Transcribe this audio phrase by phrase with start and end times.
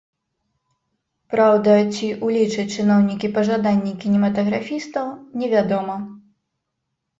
[1.33, 5.95] Праўда, ці ўлічаць чыноўнікі пажаданні кінематаграфістаў, невядома.